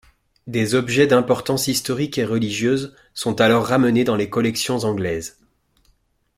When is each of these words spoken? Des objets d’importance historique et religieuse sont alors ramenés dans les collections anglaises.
Des 0.47 0.73
objets 0.73 1.05
d’importance 1.05 1.67
historique 1.67 2.17
et 2.17 2.25
religieuse 2.25 2.95
sont 3.13 3.39
alors 3.39 3.67
ramenés 3.67 4.03
dans 4.03 4.15
les 4.15 4.31
collections 4.31 4.79
anglaises. 4.83 5.37